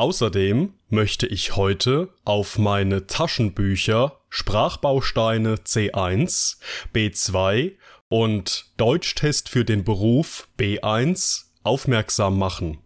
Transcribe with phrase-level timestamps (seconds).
[0.00, 6.58] Außerdem möchte ich heute auf meine Taschenbücher Sprachbausteine C1,
[6.94, 7.76] B2
[8.08, 12.82] und Deutschtest für den Beruf B1 aufmerksam machen.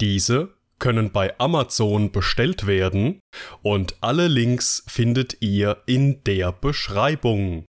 [0.00, 3.18] Diese können bei Amazon bestellt werden
[3.62, 7.64] und alle Links findet ihr in der Beschreibung.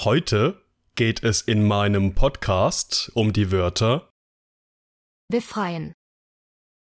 [0.00, 0.60] Heute
[0.96, 4.10] geht es in meinem Podcast um die Wörter
[5.30, 5.92] befreien,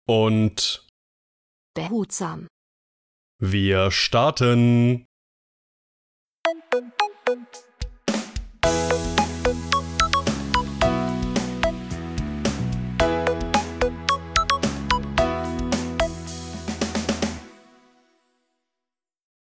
[0.08, 0.88] und
[1.76, 2.48] behutsam,
[3.40, 5.06] wir starten.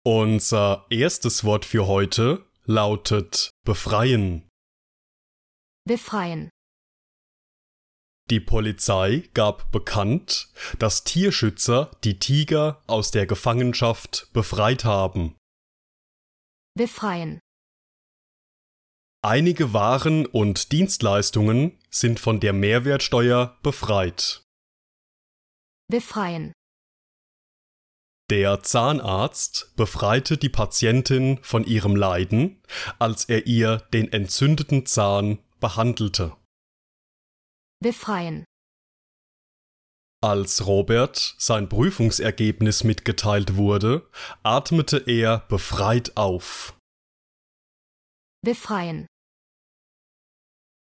[0.07, 4.49] Unser erstes Wort für heute lautet befreien.
[5.87, 6.51] befreien,
[8.31, 15.37] Die Polizei gab bekannt, dass Tierschützer die Tiger aus der Gefangenschaft befreit haben.
[16.75, 17.39] befreien,
[19.23, 24.43] Einige Waren und Dienstleistungen sind von der Mehrwertsteuer befreit.
[25.91, 26.53] befreien,
[28.31, 32.63] Der Zahnarzt befreite die Patientin von ihrem Leiden,
[32.99, 36.37] als er ihr den entzündeten Zahn behandelte.
[37.81, 38.45] Befreien,
[40.23, 44.09] Als Robert sein Prüfungsergebnis mitgeteilt wurde,
[44.43, 46.79] atmete er befreit auf.
[48.43, 49.07] befreien,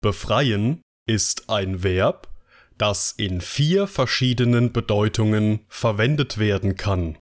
[0.02, 2.30] Befreien ist ein Verb,
[2.78, 7.18] das in vier verschiedenen Bedeutungen verwendet werden kann.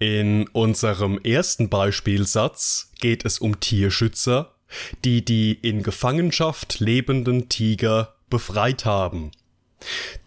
[0.00, 4.56] In unserem ersten Beispielsatz geht es um Tierschützer,
[5.04, 9.30] die die in Gefangenschaft lebenden Tiger befreit haben.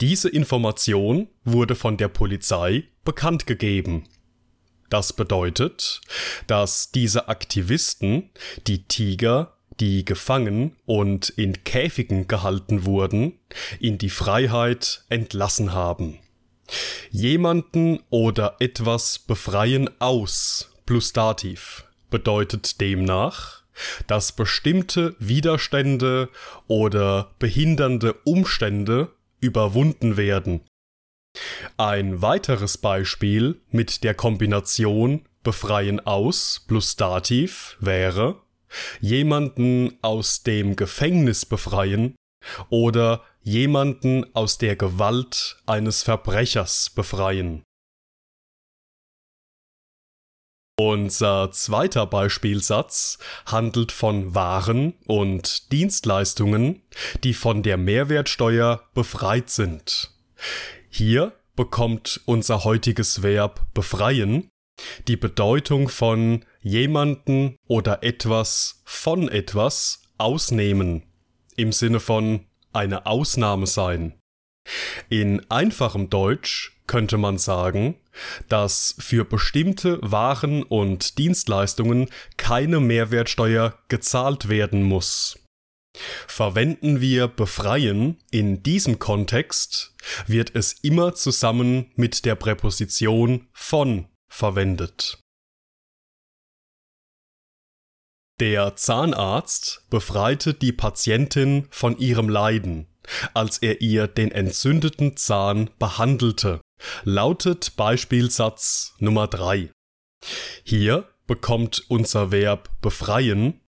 [0.01, 4.07] Diese Information wurde von der Polizei bekannt gegeben.
[4.89, 6.01] Das bedeutet,
[6.47, 8.29] dass diese Aktivisten
[8.67, 13.39] die Tiger, die gefangen und in Käfigen gehalten wurden,
[13.79, 16.19] in die Freiheit entlassen haben.
[17.11, 23.64] Jemanden oder etwas befreien aus plus Dativ bedeutet demnach,
[24.07, 26.29] dass bestimmte Widerstände
[26.67, 30.61] oder behindernde Umstände überwunden werden.
[31.77, 38.41] Ein weiteres Beispiel mit der Kombination befreien aus plus Dativ wäre
[38.99, 42.15] jemanden aus dem Gefängnis befreien
[42.69, 47.63] oder jemanden aus der Gewalt eines Verbrechers befreien.
[50.77, 56.81] Unser zweiter Beispielsatz handelt von Waren und Dienstleistungen,
[57.23, 60.11] die von der Mehrwertsteuer befreit sind.
[60.89, 64.49] Hier bekommt unser heutiges Verb befreien
[65.07, 71.03] die Bedeutung von jemanden oder etwas von etwas ausnehmen
[71.55, 74.19] im Sinne von eine Ausnahme sein.
[75.09, 77.95] In einfachem Deutsch könnte man sagen,
[78.49, 85.39] dass für bestimmte Waren und Dienstleistungen keine Mehrwertsteuer gezahlt werden muss.
[86.27, 89.93] Verwenden wir befreien in diesem Kontext,
[90.27, 95.19] wird es immer zusammen mit der Präposition von verwendet.
[98.41, 102.87] Der Zahnarzt befreite die Patientin von ihrem Leiden,
[103.33, 106.59] als er ihr den entzündeten Zahn behandelte,
[107.03, 109.71] lautet Beispielsatz Nummer 3.
[110.63, 113.61] Hier bekommt unser Verb befreien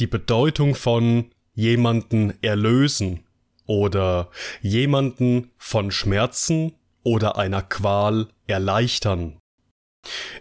[0.00, 3.24] die Bedeutung von jemanden erlösen
[3.66, 4.30] oder
[4.60, 6.74] jemanden von Schmerzen
[7.04, 9.38] oder einer Qual erleichtern.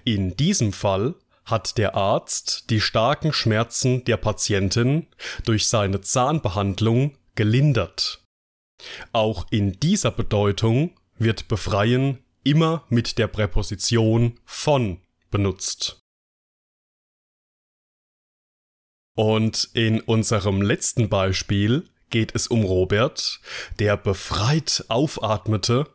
[0.04, 1.16] In diesem Fall
[1.46, 5.08] hat der Arzt die starken Schmerzen der Patientin
[5.44, 8.24] durch seine Zahnbehandlung gelindert.
[9.12, 10.92] Auch in dieser Bedeutung
[11.22, 16.02] wird befreien immer mit der Präposition von benutzt.
[19.16, 23.40] Und in unserem letzten Beispiel geht es um Robert,
[23.80, 25.88] der befreit aufatmete,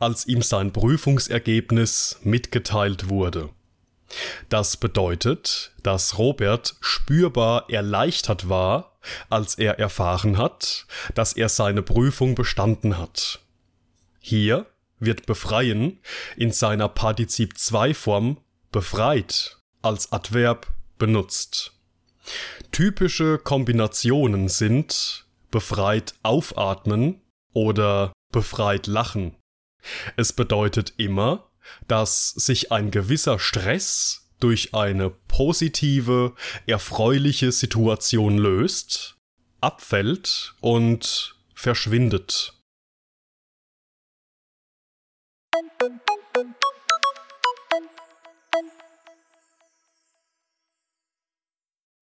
[0.00, 3.50] als ihm sein Prüfungsergebnis mitgeteilt wurde.
[4.48, 8.98] Das bedeutet, dass Robert spürbar erleichtert war,
[9.30, 13.41] als er erfahren hat, dass er seine Prüfung bestanden hat.
[14.24, 14.66] Hier
[15.00, 15.98] wird befreien
[16.36, 18.38] in seiner Partizip 2 Form
[18.70, 21.72] befreit als Adverb benutzt.
[22.70, 27.20] Typische Kombinationen sind befreit aufatmen
[27.52, 29.34] oder befreit lachen.
[30.16, 31.50] Es bedeutet immer,
[31.88, 36.34] dass sich ein gewisser Stress durch eine positive,
[36.66, 39.16] erfreuliche Situation löst,
[39.60, 42.61] abfällt und verschwindet.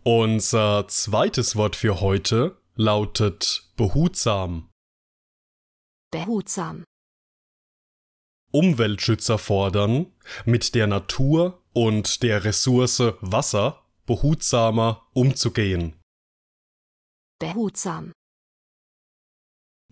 [0.04, 4.70] Unser zweites Wort für heute lautet behutsam.
[6.10, 6.84] Behutsam.
[8.52, 10.12] Umweltschützer fordern,
[10.44, 16.00] mit der Natur und der Ressource Wasser behutsamer umzugehen.
[17.38, 18.12] Behutsam.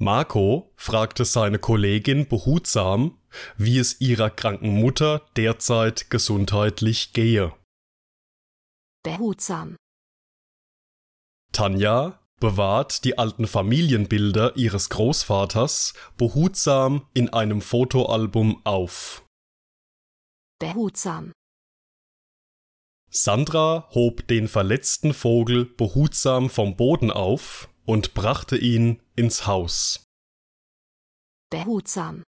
[0.01, 3.18] Marco fragte seine Kollegin behutsam,
[3.57, 7.53] wie es ihrer kranken Mutter derzeit gesundheitlich gehe.
[9.03, 9.77] Behutsam.
[11.53, 19.25] Tanja bewahrt die alten Familienbilder ihres Großvaters behutsam in einem Fotoalbum auf.
[20.61, 21.33] Behutsam.
[23.11, 30.05] Sandra hob den verletzten Vogel behutsam vom Boden auf und brachte ihn ins Haus.
[31.51, 32.23] Behutsam.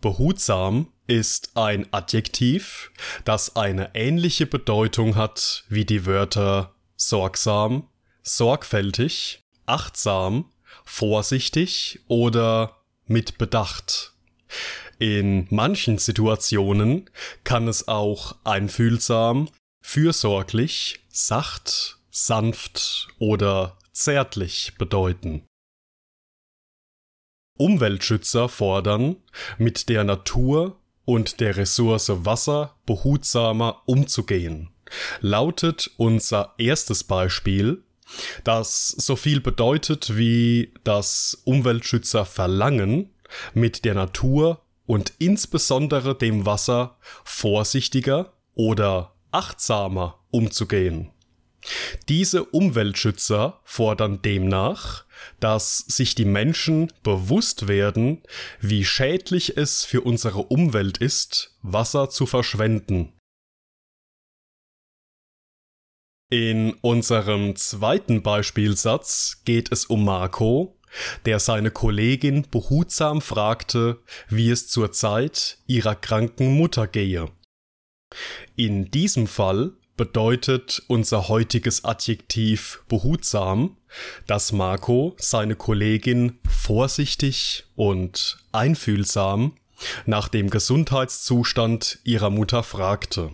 [0.00, 2.92] Behutsam ist ein Adjektiv,
[3.24, 7.88] das eine ähnliche Bedeutung hat wie die Wörter sorgsam,
[8.22, 10.52] sorgfältig, achtsam,
[10.84, 14.12] vorsichtig oder mit Bedacht.
[14.98, 17.10] In manchen Situationen
[17.42, 19.48] kann es auch einfühlsam,
[19.80, 25.47] fürsorglich, sacht, sanft oder zärtlich bedeuten.
[27.58, 29.16] Umweltschützer fordern,
[29.58, 34.70] mit der Natur und der Ressource Wasser behutsamer umzugehen.
[35.20, 37.82] Lautet unser erstes Beispiel,
[38.44, 43.10] das so viel bedeutet wie das Umweltschützer verlangen,
[43.52, 51.10] mit der Natur und insbesondere dem Wasser vorsichtiger oder achtsamer umzugehen.
[52.08, 55.04] Diese Umweltschützer fordern demnach,
[55.40, 58.22] dass sich die Menschen bewusst werden,
[58.60, 63.12] wie schädlich es für unsere Umwelt ist, Wasser zu verschwenden.
[66.30, 70.78] In unserem zweiten Beispielsatz geht es um Marco,
[71.24, 77.30] der seine Kollegin behutsam fragte, wie es zur Zeit ihrer kranken Mutter gehe.
[78.56, 83.76] In diesem Fall bedeutet unser heutiges Adjektiv behutsam,
[84.26, 89.52] dass Marco seine Kollegin vorsichtig und einfühlsam
[90.06, 93.32] nach dem Gesundheitszustand ihrer Mutter fragte.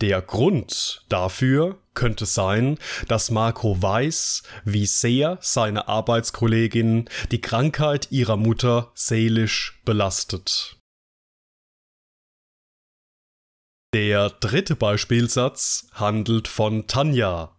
[0.00, 2.78] Der Grund dafür könnte sein,
[3.08, 10.77] dass Marco weiß, wie sehr seine Arbeitskollegin die Krankheit ihrer Mutter seelisch belastet.
[13.98, 17.50] Der dritte Beispielsatz handelt von Tanja,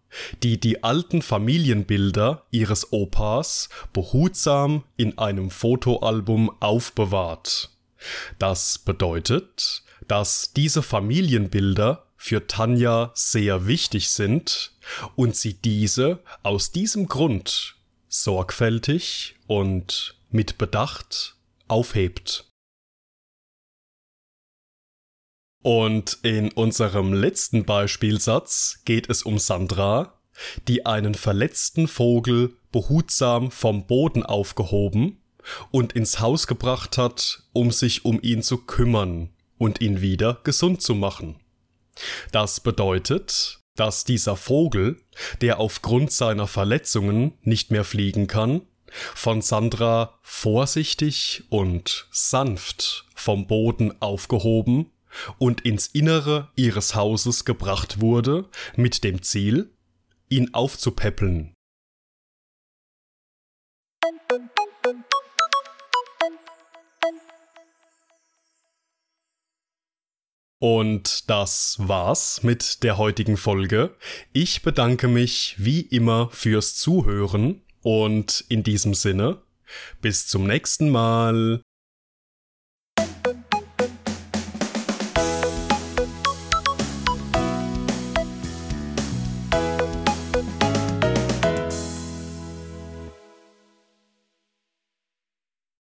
[0.42, 7.68] die die alten Familienbilder ihres Opas behutsam in einem Fotoalbum aufbewahrt.
[8.38, 14.72] Das bedeutet, dass diese Familienbilder für Tanja sehr wichtig sind
[15.16, 17.76] und sie diese aus diesem Grund
[18.08, 21.36] sorgfältig und mit Bedacht
[21.68, 22.49] aufhebt.
[25.62, 30.18] Und in unserem letzten Beispielsatz geht es um Sandra,
[30.68, 35.18] die einen verletzten Vogel behutsam vom Boden aufgehoben
[35.70, 40.80] und ins Haus gebracht hat, um sich um ihn zu kümmern und ihn wieder gesund
[40.80, 41.36] zu machen.
[42.32, 45.00] Das bedeutet, dass dieser Vogel,
[45.42, 48.62] der aufgrund seiner Verletzungen nicht mehr fliegen kann,
[49.14, 54.90] von Sandra vorsichtig und sanft vom Boden aufgehoben
[55.38, 59.72] und ins Innere ihres Hauses gebracht wurde, mit dem Ziel,
[60.28, 61.54] ihn aufzupäppeln.
[70.62, 73.96] Und das war's mit der heutigen Folge.
[74.34, 79.40] Ich bedanke mich wie immer fürs Zuhören und in diesem Sinne,
[80.02, 81.62] bis zum nächsten Mal.